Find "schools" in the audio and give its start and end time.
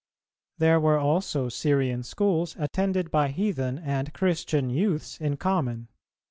2.01-2.55